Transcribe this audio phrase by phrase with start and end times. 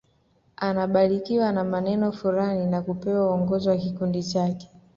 [0.57, 4.69] Anabarikiwa na maneno fulani na kupewa uongozi wa kikundi chake